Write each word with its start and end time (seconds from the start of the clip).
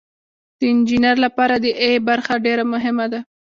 د 0.59 0.61
انجینر 0.73 1.15
لپاره 1.25 1.55
د 1.63 1.65
ای 1.83 1.93
برخه 2.07 2.33
ډیره 2.45 2.63
مهمه 2.73 3.05
ده. 3.11 3.19